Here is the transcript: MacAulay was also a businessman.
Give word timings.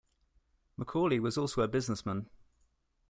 MacAulay 0.79 1.19
was 1.19 1.37
also 1.37 1.61
a 1.61 1.67
businessman. 1.67 2.27